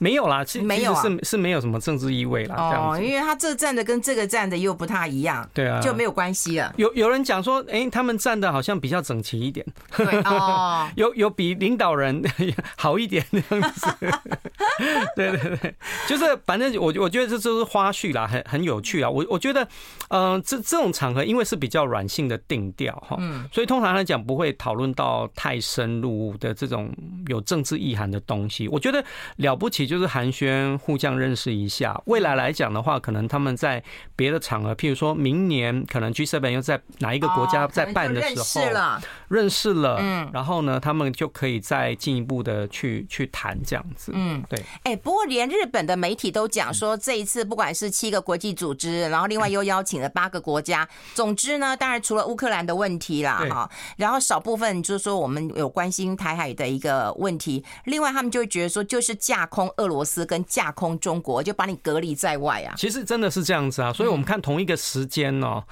[0.02, 2.56] 没有啦，其实没有是是没有什么政治意味啦。
[2.56, 6.74] 哦，因为他这站的跟这个站的又不太一样，对啊，就没有关系了。
[6.76, 9.64] 有有人讲说，哎，他们站的好像比较整齐一点，
[9.96, 12.20] 对哦， 有有比领导人
[12.76, 13.86] 好一点那样子。
[15.14, 15.74] 对对对，
[16.08, 19.08] 就是反正我我觉得这就是花絮啦，很很有趣啊。
[19.08, 19.62] 我我觉得，
[20.08, 26.90] 嗯、呃，这这种场合因为是比较软性的定调哈，嗯，所以通常来讲不会讨论到太深入的这种
[27.28, 28.66] 有政治意涵的东西。
[28.66, 29.04] 我觉得
[29.36, 29.91] 了不起。
[29.92, 32.00] 就是寒暄，互相认识一下。
[32.06, 33.84] 未来来讲的话，可能他们在
[34.16, 44.58] 别的场合，譬如说明年可能 G7 又在哪一个国家在办的时候，认识了，认识了，嗯，然后呢，他们就可以再进一步的去去谈这样子，嗯，对。
[44.84, 59.70] 哎，不过连日本的媒体都讲说，这一次不管是七个国际组织，然后另外又邀请了八个国家，总之呢，当然除了乌克兰的问题啦，哈，然后少部分就是说我们有关心台海的一个问题，另外他们就会觉得说，就是架空。
[59.82, 62.74] 俄罗斯跟架空中国，就把你隔离在外啊！
[62.76, 65.62] 其实真的是这样子啊，所以我们看同一个时间呢，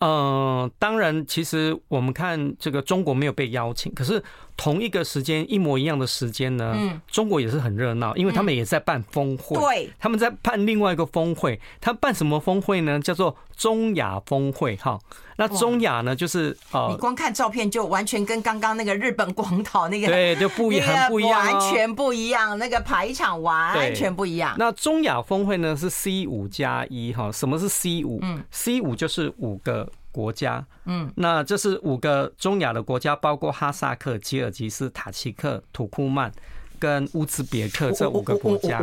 [0.00, 4.22] 嗯，当然，其实我们看这个中国没有被邀请，可是。
[4.58, 12.98] 同一个时间，一模一样的时间呢，嗯，中国也是很热闹，因为他们也在办峰会，对，他们在办另外一个峰会，他办什么峰会呢？
[12.98, 14.98] 叫做中亚峰会，哈，
[15.36, 24.56] 那中亚呢，就是呃，你光看照片就完全跟刚刚那个日本广岛那个对，就不一样，不一样，完全不一样，那个排场完全不一样。
[24.58, 28.18] 那中亚峰会呢是 C 五加一，哈，什么是 C 五？
[28.22, 29.88] 嗯，C 五就是五个。
[30.18, 36.32] 国家，嗯，那这是五个中亚的国家，包括哈萨克、吉尔吉斯、塔吉克、土库曼
[36.76, 38.82] 跟乌兹别克这五个国家。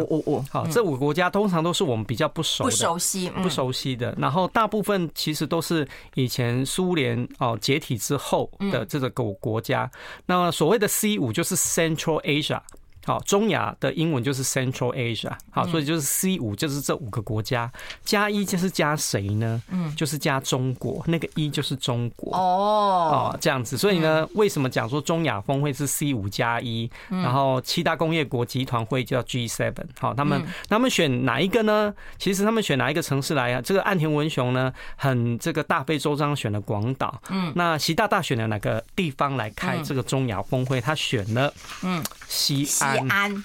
[0.50, 4.16] 好，这五个国家通常都是我们比较不熟、不熟悉、不熟悉的。
[4.18, 9.92] 然后大部分其实都是以前苏联哦解体之后的这个国国家。
[10.28, 12.62] 那么所谓的 C 五就是 Central Asia。
[13.06, 17.72] 好，中亚的英文就是 Central Asia，好，所以就是 C 五，就是这五个国家，
[18.04, 19.62] 加一就是加谁呢？
[19.70, 29.86] 嗯，就是加中国，那个一就是中国哦，哦，这样子，所以呢，为什么讲说中亚峰会是 C 五加一，然后七大工业国集团会叫 G seven？
[30.00, 31.94] 好，他们他们选哪一个呢？
[32.18, 33.62] 其实他们选哪一个城市来啊？
[33.62, 40.82] 这个岸田文雄呢，很这个大费周章选了广岛，嗯，那习大大选了哪个地方来开这个中亚峰会？
[40.82, 42.95] 他选了嗯西安。
[43.00, 43.44] 西安，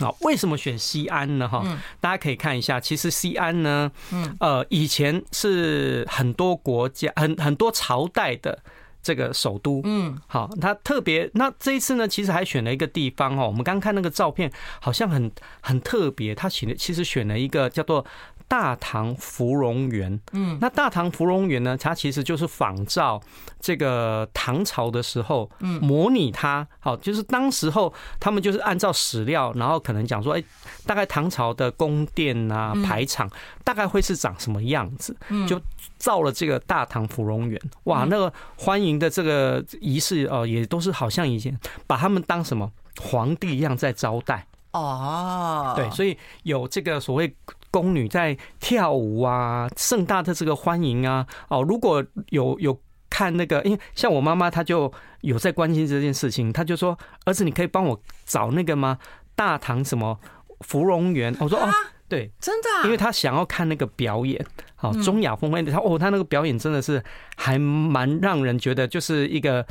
[0.00, 1.48] 好，为什么选西安呢？
[1.48, 1.64] 哈，
[2.00, 8.58] 大家可以看一下，其实西安呢，嗯，呃，以前是很多国家、很很多朝代的
[9.02, 13.46] 这个首都，嗯，好，他特别，那这一次呢，其实还选了一个地方哦。
[13.46, 15.30] 我们刚看那个照片，好像很
[15.60, 18.04] 很特别，他选的其实选了一个叫做。
[18.46, 21.76] 大唐芙蓉园，嗯，那大唐芙蓉园呢？
[21.76, 23.20] 它其实就是仿照
[23.58, 30.44] 这个唐朝的时候，嗯，模拟它，好，就是当时候他们就是按照史料，然后可能讲说，哎，
[30.86, 33.28] 大概唐朝的宫殿啊、排场，
[33.64, 35.16] 大概会是长什么样子，
[35.48, 35.60] 就
[35.96, 37.60] 造了这个大唐芙蓉园。
[37.84, 44.46] 哇，那个欢迎的这个仪式哦，也都是好像以前把他们当什么皇帝一样在招待。
[44.72, 47.34] 哦，对，所以有这个所谓。
[47.74, 58.96] 宫女在跳舞啊，盛大的这个欢迎啊，哦，如果有有看那个，因为像我妈妈，她就有在关心这件事情，她就说：“儿子，你可以帮我找那个吗？
[59.34, 60.16] 大唐什么
[60.60, 61.68] 芙蓉园，我说哦，
[62.08, 67.02] 对，真的，因为她想要看那个表演，好，中亚峰会，他哦，她那个表演真的是
[67.34, 69.66] 还蛮让人觉得就是一个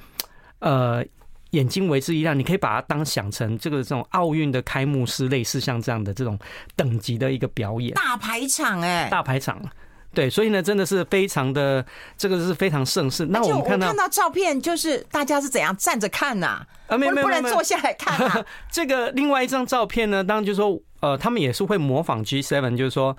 [0.59, 1.05] 呃。
[1.53, 6.37] 眼睛为之一亮，你可以把它当想成这个这种奥运的开幕式，类似像这样的这种
[6.75, 9.59] 等级的一个表演，大排场哎，大排场，
[10.13, 11.85] 对，所以呢，真的是非常的
[12.17, 13.25] 这个是非常盛世。
[13.25, 16.65] 那我们看到看到照片，就是大家是怎样站着看呐？
[16.87, 18.45] 啊，没有没有，不能坐下来看啊。
[18.71, 23.15] 这个另外一张照片呢，当然就是说，呃，他们也是会模仿 G7，就是说。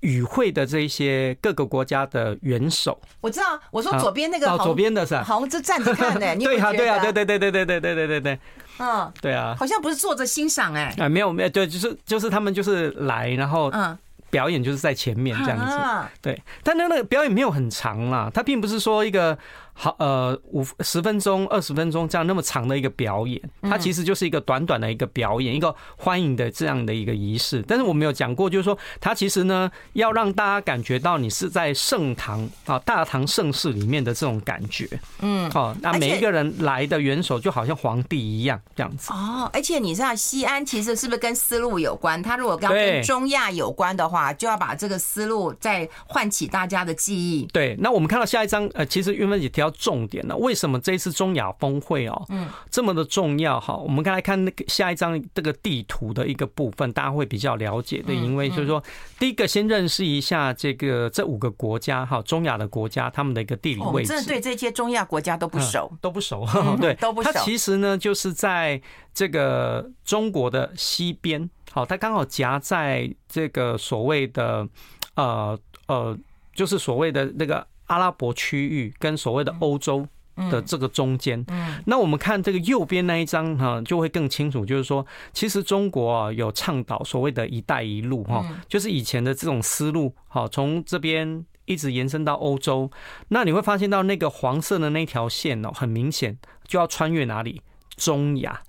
[0.00, 3.58] 与会的这一些各个国家的元首，我知道。
[3.70, 6.36] 我说左边那个，哦，左边的是，好像就站着看的。
[6.36, 8.38] 对啊，对啊，对对对对对对对对对对。
[8.78, 10.94] 嗯，对啊，好像不是坐着欣赏哎。
[10.98, 13.96] 啊，没有没有，对，就是就是他们就是来，然后嗯。
[14.30, 15.74] 表演就是在前面这样子，
[16.20, 19.38] 对，但那那个表演没有很长啦，它并不是说一个
[19.80, 27.64] 好呃五十分钟、二十分钟这样那么长的一个表演，它其实就是一个短短的一个表演，一个欢迎的这样的一个仪式。
[27.66, 34.88] 但是我没有讲过，就是说它其实呢要让大家感觉到你是在盛唐啊大唐盛世里面的这种感觉，
[35.20, 39.12] 嗯，好，那每一个人来的元首就好像皇帝一样这样子。
[39.12, 42.22] 哦，而且你知道西安其实是不是跟丝路有关？
[42.22, 44.18] 他如果刚跟中亚有关的话。
[44.38, 47.46] 就要把这个思路再唤起大家的记忆。
[47.52, 50.36] 对，那我们看到下一张，呃，其实云芬姐提到重点呢。
[50.36, 53.60] 为什么这一次中亚峰会哦，嗯，这么的重要？
[53.60, 58.14] 哈，我们刚才看那个下一张这个地图的一个部分，大家会比较了解的。
[58.14, 58.82] 因为就是说，
[59.18, 64.08] 第一个先认识一下这个这五个国家哈，中亚的国家他们的一个地理位置。
[64.08, 66.46] 真的对这些中亚国家都不熟，都不熟。
[66.80, 67.30] 对，都不熟。
[67.32, 68.80] 它其实呢，就是在
[69.12, 71.48] 这个中国的西边。
[71.70, 74.66] 好，它刚好夹在这个所谓的
[75.14, 76.16] 呃呃，
[76.54, 80.06] 就是所谓的那个阿拉伯区域跟所谓的欧洲
[80.50, 81.44] 的这个中间。
[81.48, 84.64] 嗯，那我们看这个右边那一张哈，就会更清楚。
[84.64, 92.90] 就是说，其实中国啊有倡导所谓的一带一路哈，就是以前的这种思路，好，从这边一直延伸到欧洲。
[93.28, 97.60] 那你会发现到那个黄色的那条线哦，很明显就要穿越哪里？
[97.96, 98.62] 中亚。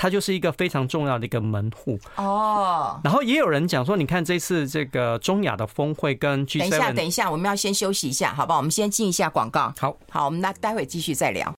[0.00, 8.58] 它就是一个非常重要的一个门户哦，然后也有人讲说，你看这次这个中亚的峰会跟 G7，等一下，等一下，我们要先休息一下，好不好？
[8.58, 9.74] 我们先进一下广告。
[9.76, 11.52] 好，好，我们那待会继续再聊。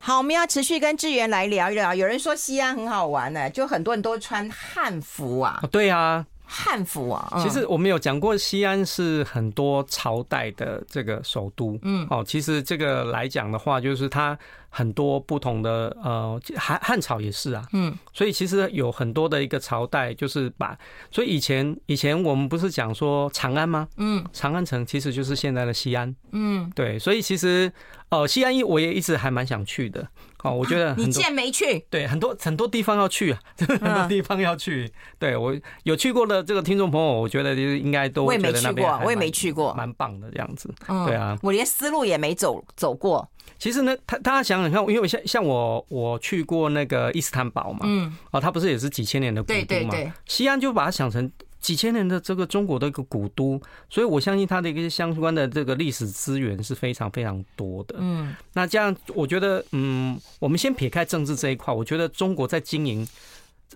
[0.00, 1.94] 好，我们要持续跟志源来聊一聊。
[1.94, 5.62] 有人说西安很好玩呢，就很多人都穿汉服啊。
[5.70, 6.26] 对啊。
[6.52, 11.78] 汉服啊，其实我们有讲过，西安是很多朝代的这个首都。
[11.82, 14.36] 嗯，哦，其实这个来讲的话，就是它。
[14.72, 20.78] 很多不同的呃汉汉朝也是啊，嗯，所以其实有很多的一个朝代，就是把，
[21.10, 23.88] 所以以前以前我们不是讲说长安吗？
[23.96, 27.72] 嗯，长安城其实就是现在的西安，嗯，对，所以其实
[28.10, 30.06] 呃西安一我也一直还蛮想去的，
[30.42, 31.78] 哦，我觉得你既然没去？
[31.90, 34.90] 对，很多很多地方要去啊， 很多地方要去。
[35.18, 40.72] 对我有去过的这个听众朋友，我觉得就是应该都我也没去过，我也没去过，蛮棒的这样子，
[41.06, 43.28] 对啊，我连丝路也没走走过。
[43.58, 49.64] 其实呢，他大家想想看，因为像像我我去过那个伊斯坦堡嘛，嗯，哦，它不是也是几千年的古都嘛？
[49.68, 50.12] 对对对。
[50.24, 57.96] 西安就把它想成几千年的这个中国的一个古都，所以我相信它的一些相关的这个历史资源是非常非常多的。
[57.98, 63.06] 嗯，那这样我觉得，嗯，我们先撇开政治这一块，我觉得中国在经营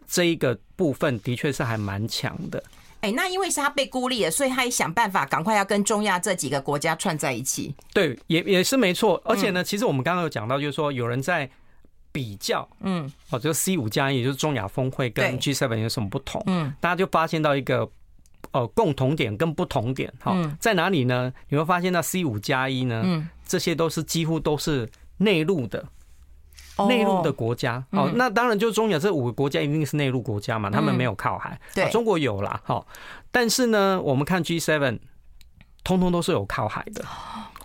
[0.08, 2.62] 这一个部分的确是还蛮强的。
[3.00, 7.74] 哎，那因为是他被孤立了，所以他也想办法赶快要跟中亚这几个国家串在一起。
[7.92, 9.20] 对，也也是没错。
[9.26, 11.50] 而且呢，其实我们刚刚有讲到，就是说有人在
[12.14, 16.40] 比较，嗯，哦，这个 C 五加一，也就是中亚峰会跟 G seven 有什么不同？
[16.46, 17.90] 嗯，大家就发现到一个
[18.52, 21.32] 呃共同点跟不同点，哈，在哪里呢？
[21.48, 25.84] 你会发现到 C 五加一呢，嗯，这些都是几乎都是内陆的。
[26.88, 32.84] 内陆的国家，哦，那当然就中亚这五个国家一定是内陆国家嘛，他们没有靠海，对，中国有啦，好，
[33.30, 34.98] 但是呢，我们看 G seven，
[35.84, 37.04] 通通都是有靠海的，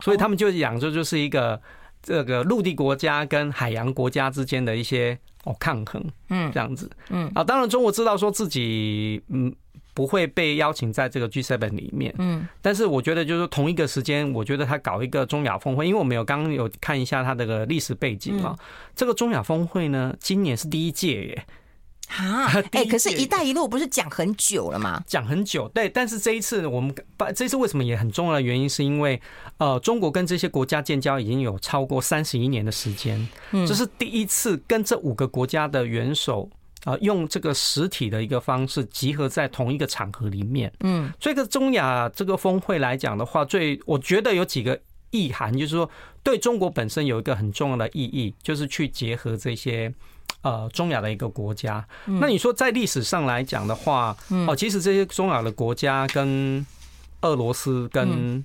[0.01, 1.59] 所以他们就讲这就是一个
[2.01, 9.53] 这个陆地国家跟海洋国家之间的一些哦抗衡，嗯，这样子，嗯，啊，当然中国知道说自己，嗯。
[9.95, 18.55] 不会被邀请在这个 G7 里面，嗯，但是我觉得就是同一个时间，我觉得他搞一个中亚峰会，因为我们有刚刚有看一下他这个历史背景啊，
[18.95, 21.45] 这个中亚峰会呢，今年是第一届耶，
[22.09, 25.01] 啊，哎，可是“一带一路”不是讲很久了吗？
[25.07, 29.21] 讲很久，对，但是这一次我们把这次为什么也很重要的原因，是因为
[29.57, 36.49] 呃，中国跟这些国家建交已经有超过三十一年的时间，嗯这是第一次跟这五个国家的元首。
[36.85, 44.79] 啊，用这个实体的一个方式集合在同一个场合里面，嗯，这个中亚这个峰会来讲的话，最我觉得有几个
[45.11, 45.89] 意涵，就是说
[46.23, 49.93] 对中国本身有一个很重要的意义，就是去结合这些
[50.41, 51.85] 呃中亚的一个国家。
[52.05, 54.15] 那你说在历史上来讲的话，
[54.47, 56.65] 哦，其实这些中亚的国家跟
[57.21, 58.43] 俄罗斯跟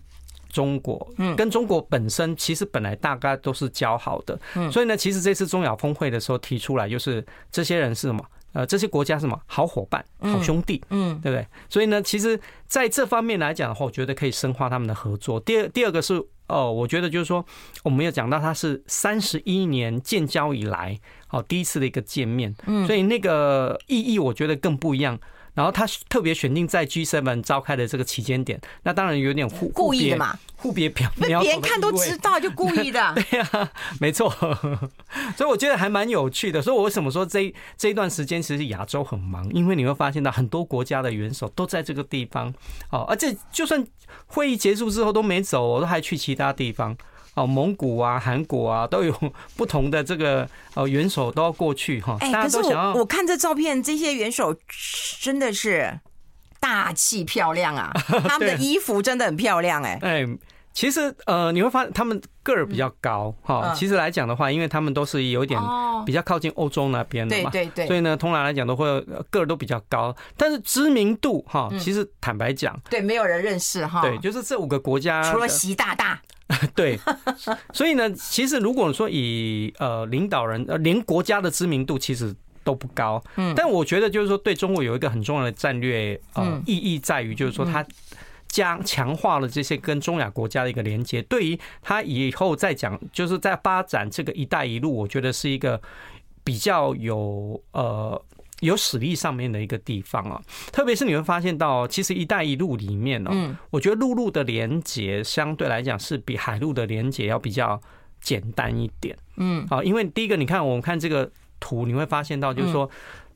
[0.48, 4.38] 中国，嗯跟中国本身其实本来大概都是交好的。
[4.54, 8.24] 嗯所以呢，其实这次中亚峰会的时候提出来，就是这些人是什么？
[8.54, 9.38] 呃，这些国家什么？
[9.46, 11.46] 好伙伴、好兄弟，嗯，对不对？
[11.68, 15.38] 所以呢，其实在这方面来讲的话，我觉得可以深化他们的合作。
[15.40, 16.14] 第二，第二个是，
[16.46, 17.44] 哦，我觉得就是说，
[17.82, 20.98] 我们有讲到它是三十一年建交以来，
[21.30, 25.18] 哦，第一次的一个见面，嗯，所以那个意义我觉得更不一样。
[25.54, 33.14] 然后他特别选定在 G7 召开的这个期间点，那当然有点互 故意的嘛，互别表，那 别人看都知道就故意的。
[33.14, 34.28] 对呀、啊，没错。
[35.36, 36.60] 所以我觉得还蛮有趣的。
[36.60, 42.52] 所以我为什么说这这一段时间其实亚洲很忙，因为你会发现到很多国家的元首都在这个地方
[42.90, 43.86] 哦，而且就算
[44.26, 46.96] 会议结束之后都没走，我都还去其他地方。
[47.34, 49.12] 哦，蒙古啊，韩国啊，都有
[49.56, 52.16] 不同的这个呃元首都要过去哈。
[52.20, 52.94] 大家都想要。
[52.94, 54.54] 我看这照片，这些元首
[55.20, 55.98] 真的是
[56.60, 57.92] 大气漂亮啊！
[58.28, 59.98] 他们的衣服真的很漂亮哎。
[60.02, 60.26] 哎，
[60.72, 63.74] 其实呃，你会发现他们个儿比较高哈。
[63.74, 65.60] 其实来讲的话，因为他们都是有一点
[66.06, 67.86] 比较靠近欧洲那边的嘛，对对对。
[67.86, 68.86] 所以呢，通常来讲都会
[69.30, 74.00] 个儿都比较高，但是知名度哈，其实坦白讲，对，没有人认识哈。
[74.02, 76.20] 对，就是这五个国家，除了习大大。
[76.76, 76.98] 对，
[77.72, 87.84] 所以呢，其实如果说以呃领导人呃连国家的知名度其实都不高，嗯，但我觉得就是说对中国有一个很重要的战略呃意义在于，就是说它
[88.46, 95.80] 加强化了这些跟中亚国家的一个连接，对于它以后再讲就是在发展这个“一带一路”，我觉得是一个
[96.44, 98.22] 比较有呃。
[98.64, 100.40] 有实力上面的一个地方啊，
[100.72, 107.80] 特别是你会发现到，其实“一带一路”里面呢，我觉得陆路的连接相对来讲是比海路的连接要比较
[108.20, 109.16] 简单一点。
[109.36, 112.90] 嗯，啊，因为第一个，你看我们看这个图，你会发现到，就是说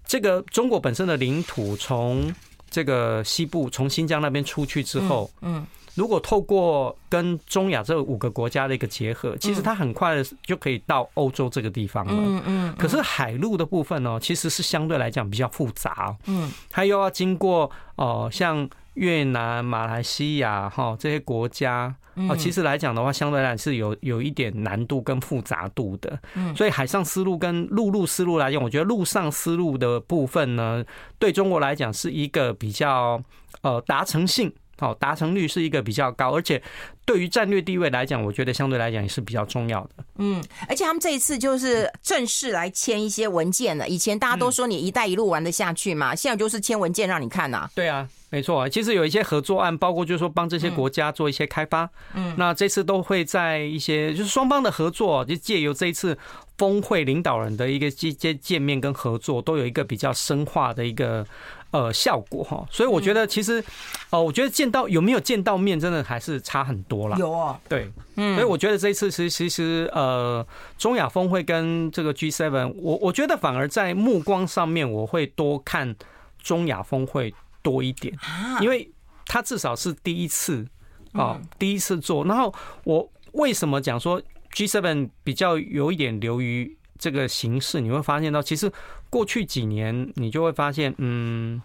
[0.05, 2.33] 这个中国本身的领土从
[2.70, 5.66] 这个西部从新疆那边出去之后，嗯。
[5.99, 12.12] 如果透过跟中亚这五个国家的一个结合，其实它很快的就可以到欧洲这个地方了。
[12.14, 12.74] 嗯嗯。
[12.78, 16.16] 可是海路的部分呢，其实是相对来讲比较复杂。
[16.26, 16.53] 嗯。
[16.70, 21.92] 它又要经过哦，像越南、马来西亚哈这些国家
[22.28, 26.16] 哦，其实来讲的话，相对来讲是有有一点难度跟复杂度的。
[26.34, 26.55] 嗯。
[26.55, 30.84] 所以海上丝路跟陆路丝路来讲，我觉得陆上丝路的部分呢，
[31.18, 33.20] 对中国来讲是一个比较
[33.62, 34.53] 呃达成性。
[34.79, 36.62] 好，达成率是一个比较高，而且
[37.05, 40.05] 对于战略地位来讲，我觉得相对来讲也是比较重要的。
[40.18, 43.89] 嗯，而且他们这一次就是正式来签一些文件了。
[43.89, 47.68] 以前大家都说你“一带一路”玩得下去嘛，现在就是签文件让你看呐。
[47.74, 48.68] 对啊，没错。
[48.68, 51.91] 其实有一些合作案，包括就是说帮这些国家做一些开发。
[52.14, 56.16] 嗯，那这次都会在一些就是双方的合作，就借由这一次
[56.57, 61.26] 峰会领导人的一个接接见面跟合作，都有一个比较深化的一个。
[61.70, 63.62] 呃，效果哈，所以我觉得其实，
[64.08, 67.16] 哦，我觉得见到有没有见到面，真的还是差很多啦。
[67.18, 70.46] 有啊，对，嗯，所以我觉得这一次其实其实呃，
[70.78, 75.94] 中亚峰会跟这个 G Seven，我我觉得反而在目光上面，我会多看
[76.42, 78.16] 中亚峰会多一点，
[78.62, 78.90] 因为
[79.26, 80.66] 它至少是第一次
[81.12, 82.24] 啊，第一次做。
[82.24, 82.54] 然后
[82.84, 87.80] 我为什么讲说 G Seven 比较有一点流于这个形式？
[87.80, 88.70] 你会发现到其实。
[89.11, 91.62] 过去几年，你就会发现，嗯，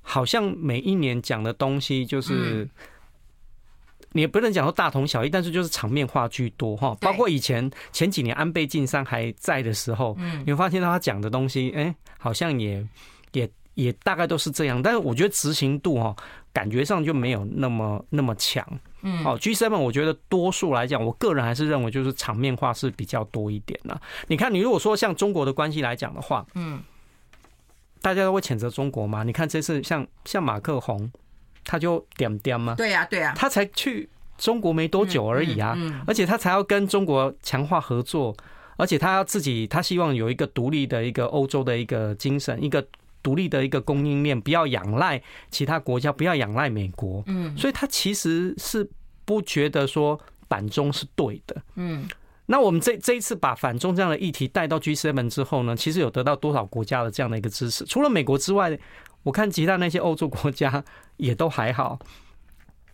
[0.00, 2.68] 好像每一年讲的东西就是，
[4.12, 6.96] 你也不能讲说大同小异，但是就是场面话居多哈。
[7.00, 12.86] 包括以前前几年安倍晋三还在的时候，嗯你会发现到他讲的东西，哎，好像也
[13.32, 14.80] 也也大概都是这样。
[14.80, 16.14] 但是我觉得执行度哈，
[16.52, 18.64] 感觉上就没有那么那么强。
[19.04, 24.00] 嗯，好，G7，我觉得多数来讲，我个人还是认为就是场面化是比较多一点的。
[24.28, 26.82] 你看，你如果说像中国的关系来讲的话，嗯，
[28.00, 29.22] 大家都会谴责中国嘛？
[29.22, 31.10] 你看这次像像马克宏，
[31.64, 35.76] 他就点点嘛，对呀对呀，他才去中国没多久而已啊，
[36.06, 38.34] 而且他才要跟中国强化合作，
[38.78, 42.84] 而且他要自己，他希望有一个独立的一个欧洲的一个精神，一个。
[43.24, 45.20] 独立的一个供应链，不要仰赖
[45.50, 47.24] 其他国家，不要仰赖美国。
[47.26, 48.88] 嗯，所以他其实是
[49.24, 51.56] 不觉得说反中是对的。
[51.76, 52.06] 嗯，
[52.46, 57.84] 那我们这这一次把反中这样的议题带到 G7 之后呢，其实有得到多少国家的这样的一个支持？
[57.86, 58.78] 除了美国之外，
[59.22, 60.84] 我看其他那些欧洲国家
[61.16, 61.98] 也都还好。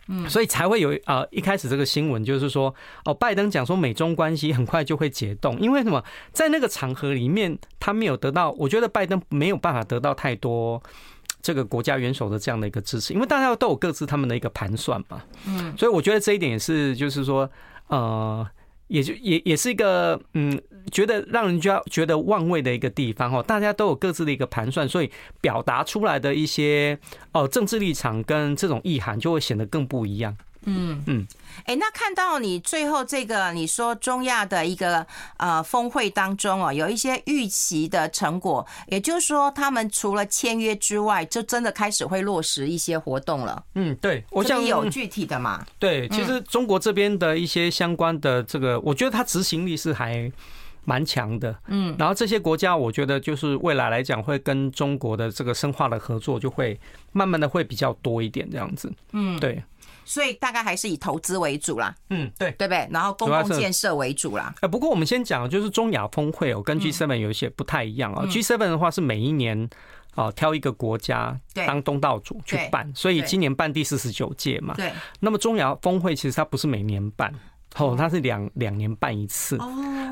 [0.07, 2.73] 嗯，所以才会有啊，一开始这个新闻就是说，
[3.05, 6.03] 哦，拜登讲说美中关系很快就会解冻，因为什么？
[6.33, 10.81] 在那个场合里面，他没有得到，我觉得拜登没有办法得到太多
[11.41, 15.21] 这个国家元首的这样的一个支持，因为大家都有各自他们的一个盘算嘛。
[15.47, 17.49] 嗯，所以我觉得这一点也是，就是说，
[17.87, 18.45] 呃，
[18.91, 20.61] 也就也也是一个嗯，
[20.91, 23.41] 觉得让人家觉得望味的一个地方哦。
[23.41, 26.99] 大家都有各自的一个盘算，所以表达出来的一些
[27.31, 30.35] 哦政治立场跟这种意涵就会显得更不一样。
[30.65, 31.25] 嗯嗯，
[31.65, 35.05] 哎，那看到你最后这个你说中亚的一个
[35.37, 43.63] 呃峰会当中哦，有一些预期的成果，也就是说，他们除了签约之外，就真的开始会落实一些活动了。
[43.75, 45.65] 嗯，对，我想有具体的嘛？
[45.79, 50.31] 对，其实中国这边的一些相关的这个，我觉得它执行力是还
[50.85, 51.55] 蛮强的。
[51.67, 56.79] 嗯，然后这些国家，我觉得就是未来来讲，会跟中国的这个深化的合作，就会
[57.11, 58.91] 慢慢的会比较多一点这样子。
[59.13, 59.63] 嗯，对。
[60.05, 62.87] 所以大概还是以投资为主啦，嗯，对，对不对？
[62.91, 64.53] 然后公共建设为主啦。
[64.61, 68.25] 哎，不过我们先讲，就是中亚峰会哦，跟 G Seven 有一些不太一样啊。
[68.25, 69.69] G7 的话是每一年
[70.15, 74.73] 啊挑一个国家当东道主去办，所以今年办第四十九届嘛。
[74.75, 74.91] 对。
[75.19, 77.33] 那么中亚峰会其实它不是每年办。
[77.77, 79.57] 哦，它是两两年办一次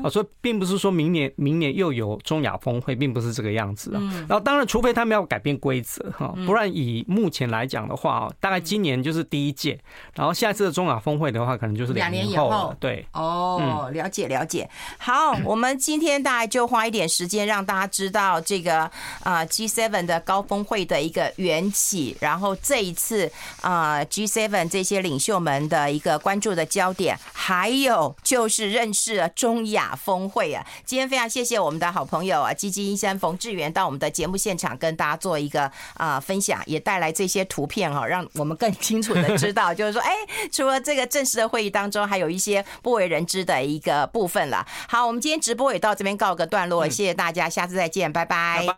[0.02, 4.00] 哦，所以并不是说明年明年又有中亚峰会，并不是这个样子啊。
[4.28, 9.78] 然后当然，除非他们要改变规则哈，不然以目前来讲的话，大概今年就是第一届，
[10.14, 12.74] 然后下一次的中亚峰会的话，可能就是两年以后。
[12.80, 14.68] 对，哦，了解了解。
[14.98, 18.90] 好，我们今天大概就花一点时间让大家知道这个
[19.22, 23.30] 啊 G seven 的高峰会的一个缘起，然后这一次
[23.60, 27.18] 啊 G seven 这些领袖们的一个关注的焦点。
[27.50, 30.64] 还有就是认识了中亚峰会啊！
[30.84, 40.12] 今天非常谢谢我们的好朋友啊，基金医生冯智元到我们的节目现场跟大家做一个啊分享，也带来这些图片哈，让我们更清楚的知道，就是说，哎，
[40.52, 44.64] 除了这个正式的会议当中，还有一些不为人知的一个部分了。
[44.88, 48.76] 好，我们今天直播也到这边告个段落，谢谢大家，下次再见，拜拜。